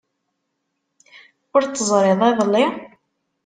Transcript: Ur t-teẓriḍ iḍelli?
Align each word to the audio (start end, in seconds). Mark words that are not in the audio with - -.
Ur 1.55 1.61
t-teẓriḍ 1.65 2.21
iḍelli? 2.29 2.65